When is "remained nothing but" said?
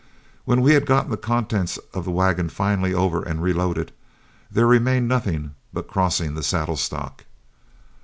4.65-5.87